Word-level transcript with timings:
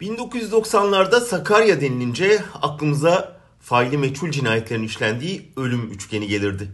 1990'larda 0.00 1.20
Sakarya 1.20 1.80
denilince 1.80 2.44
aklımıza 2.62 3.36
faili 3.60 3.98
meçhul 3.98 4.30
cinayetlerin 4.30 4.82
işlendiği 4.82 5.52
ölüm 5.56 5.90
üçgeni 5.90 6.26
gelirdi. 6.28 6.72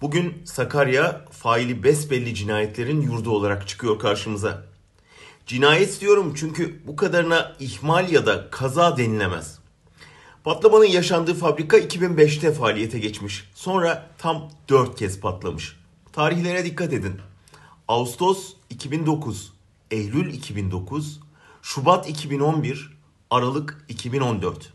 Bugün 0.00 0.42
Sakarya 0.44 1.24
faili 1.30 1.82
besbelli 1.82 2.34
cinayetlerin 2.34 3.00
yurdu 3.00 3.30
olarak 3.30 3.68
çıkıyor 3.68 3.98
karşımıza. 3.98 4.64
Cinayet 5.46 6.00
diyorum 6.00 6.34
çünkü 6.36 6.80
bu 6.86 6.96
kadarına 6.96 7.56
ihmal 7.60 8.12
ya 8.12 8.26
da 8.26 8.50
kaza 8.50 8.96
denilemez. 8.96 9.58
Patlamanın 10.44 10.84
yaşandığı 10.84 11.34
fabrika 11.34 11.78
2005'te 11.78 12.52
faaliyete 12.52 12.98
geçmiş. 12.98 13.50
Sonra 13.54 14.10
tam 14.18 14.50
4 14.68 14.98
kez 14.98 15.20
patlamış. 15.20 15.76
Tarihlere 16.12 16.64
dikkat 16.64 16.92
edin. 16.92 17.20
Ağustos 17.88 18.52
2009, 18.70 19.52
Eylül 19.90 20.34
2009, 20.34 21.20
Şubat 21.68 22.08
2011, 22.08 22.90
Aralık 23.30 23.84
2014. 23.88 24.72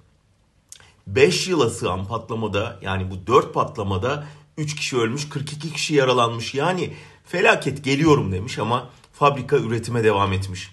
5 1.08 1.48
yıla 1.48 1.70
sığan 1.70 2.06
patlamada 2.06 2.80
yani 2.82 3.12
bu 3.12 3.28
4 3.28 3.54
patlamada 3.54 4.28
3 4.58 4.76
kişi 4.76 4.98
ölmüş 4.98 5.30
42 5.30 5.74
kişi 5.74 5.96
yaralanmış. 5.96 6.54
Yani 6.54 6.94
felaket 7.26 7.84
geliyorum 7.84 8.32
demiş 8.32 8.60
ama 8.60 8.90
fabrika 9.14 9.58
üretime 9.58 10.04
devam 10.04 10.34
etmiş. 10.34 10.70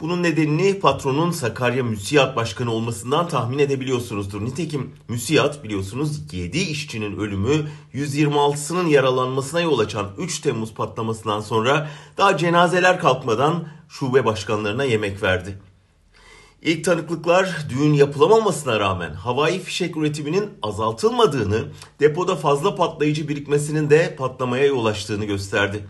Bunun 0.00 0.22
nedenini 0.22 0.78
patronun 0.78 1.30
Sakarya 1.30 1.84
Müsiyat 1.84 2.36
Başkanı 2.36 2.72
olmasından 2.72 3.28
tahmin 3.28 3.58
edebiliyorsunuzdur. 3.58 4.44
Nitekim 4.44 4.94
Müsiyat 5.08 5.64
biliyorsunuz 5.64 6.32
7 6.32 6.58
işçinin 6.58 7.18
ölümü 7.18 7.68
126'sının 7.94 8.88
yaralanmasına 8.88 9.60
yol 9.60 9.78
açan 9.78 10.06
3 10.18 10.40
Temmuz 10.40 10.74
patlamasından 10.74 11.40
sonra 11.40 11.90
daha 12.16 12.36
cenazeler 12.36 13.00
kalkmadan 13.00 13.68
şube 13.88 14.24
başkanlarına 14.24 14.84
yemek 14.84 15.22
verdi. 15.22 15.58
İlk 16.62 16.84
tanıklıklar 16.84 17.66
düğün 17.70 17.92
yapılamamasına 17.92 18.80
rağmen 18.80 19.14
havai 19.14 19.58
fişek 19.58 19.96
üretiminin 19.96 20.50
azaltılmadığını, 20.62 21.64
depoda 22.00 22.36
fazla 22.36 22.74
patlayıcı 22.74 23.28
birikmesinin 23.28 23.90
de 23.90 24.16
patlamaya 24.16 24.66
yol 24.66 24.86
açtığını 24.86 25.24
gösterdi. 25.24 25.86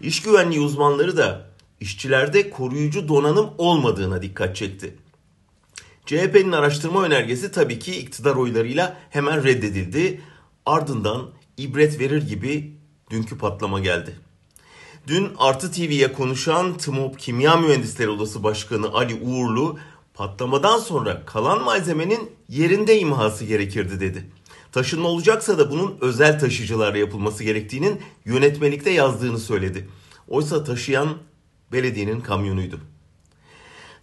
İş 0.00 0.22
güvenliği 0.22 0.60
uzmanları 0.60 1.16
da 1.16 1.49
işçilerde 1.80 2.50
koruyucu 2.50 3.08
donanım 3.08 3.50
olmadığına 3.58 4.22
dikkat 4.22 4.56
çekti. 4.56 4.96
CHP'nin 6.06 6.52
araştırma 6.52 7.04
önergesi 7.04 7.52
tabii 7.52 7.78
ki 7.78 7.96
iktidar 7.96 8.36
oylarıyla 8.36 8.96
hemen 9.10 9.44
reddedildi. 9.44 10.20
Ardından 10.66 11.30
ibret 11.56 12.00
verir 12.00 12.22
gibi 12.28 12.76
dünkü 13.10 13.38
patlama 13.38 13.80
geldi. 13.80 14.16
Dün 15.06 15.28
Artı 15.38 15.72
TV'ye 15.72 16.12
konuşan 16.12 16.78
TMOB 16.78 17.16
Kimya 17.18 17.56
Mühendisleri 17.56 18.08
Odası 18.08 18.42
Başkanı 18.42 18.92
Ali 18.92 19.14
Uğurlu 19.14 19.78
patlamadan 20.14 20.78
sonra 20.78 21.24
kalan 21.26 21.64
malzemenin 21.64 22.30
yerinde 22.48 22.98
imhası 22.98 23.44
gerekirdi 23.44 24.00
dedi. 24.00 24.30
Taşınma 24.72 25.08
olacaksa 25.08 25.58
da 25.58 25.70
bunun 25.70 25.96
özel 26.00 26.40
taşıyıcılarla 26.40 26.98
yapılması 26.98 27.44
gerektiğinin 27.44 28.00
yönetmelikte 28.24 28.90
yazdığını 28.90 29.38
söyledi. 29.38 29.88
Oysa 30.28 30.64
taşıyan 30.64 31.08
belediyenin 31.72 32.20
kamyonuydu. 32.20 32.80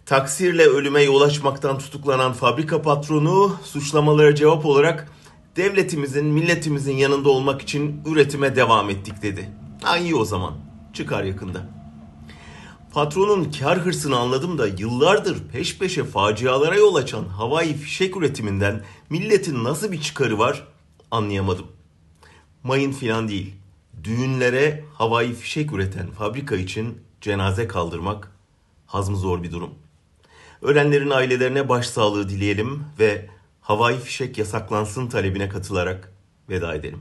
Taksirle 0.06 0.66
ölüme 0.66 1.02
yol 1.02 1.20
açmaktan 1.20 1.78
tutuklanan 1.78 2.32
fabrika 2.32 2.82
patronu 2.82 3.56
suçlamalara 3.64 4.34
cevap 4.34 4.66
olarak 4.66 5.12
devletimizin, 5.56 6.26
milletimizin 6.26 6.96
yanında 6.96 7.28
olmak 7.28 7.62
için 7.62 8.02
üretime 8.06 8.56
devam 8.56 8.90
ettik 8.90 9.22
dedi. 9.22 9.50
Ha 9.82 9.98
iyi 9.98 10.14
o 10.14 10.24
zaman. 10.24 10.54
Çıkar 10.92 11.24
yakında. 11.24 11.78
Patronun 12.92 13.52
kar 13.58 13.78
hırsını 13.78 14.16
anladım 14.16 14.58
da 14.58 14.66
yıllardır 14.66 15.48
peş 15.52 15.78
peşe 15.78 16.04
facialara 16.04 16.76
yol 16.76 16.94
açan 16.94 17.24
havai 17.24 17.74
fişek 17.74 18.16
üretiminden 18.16 18.84
milletin 19.10 19.64
nasıl 19.64 19.92
bir 19.92 20.00
çıkarı 20.00 20.38
var 20.38 20.66
anlayamadım. 21.10 21.66
Mayın 22.62 22.92
filan 22.92 23.28
değil. 23.28 23.54
Düğünlere 24.04 24.84
havai 24.94 25.34
fişek 25.34 25.72
üreten 25.72 26.10
fabrika 26.10 26.56
için 26.56 26.98
cenaze 27.20 27.68
kaldırmak 27.68 28.32
hazmı 28.86 29.16
zor 29.16 29.42
bir 29.42 29.52
durum. 29.52 29.74
Ölenlerin 30.62 31.10
ailelerine 31.10 31.68
başsağlığı 31.68 32.28
dileyelim 32.28 32.84
ve 32.98 33.28
havai 33.60 34.00
fişek 34.00 34.38
yasaklansın 34.38 35.08
talebine 35.08 35.48
katılarak 35.48 36.12
veda 36.48 36.74
edelim. 36.74 37.00